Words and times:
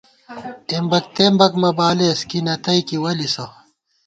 اېمبَک 0.69 1.05
تېمبَک 1.15 1.53
مہ 1.61 1.69
بالېس 1.77 2.19
کی 2.29 2.39
نتَئیکی 2.45 2.97
وَلِسہ 3.03 3.45